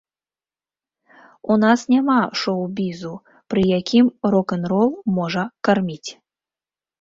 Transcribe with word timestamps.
У 1.55 1.57
нас 1.63 1.79
няма 1.93 2.15
шоў-бізу, 2.43 3.11
пры 3.55 3.61
якім 3.79 4.05
рок-н-рол 4.37 4.89
можа 5.19 5.43
карміць. 5.69 6.11